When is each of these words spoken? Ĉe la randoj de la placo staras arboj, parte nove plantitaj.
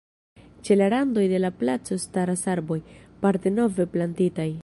Ĉe 0.67 0.77
la 0.77 0.87
randoj 0.93 1.25
de 1.33 1.41
la 1.43 1.51
placo 1.59 1.99
staras 2.05 2.45
arboj, 2.55 2.79
parte 3.27 3.55
nove 3.59 3.89
plantitaj. 3.97 4.51